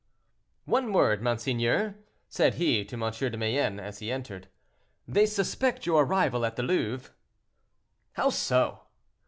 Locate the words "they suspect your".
5.07-6.05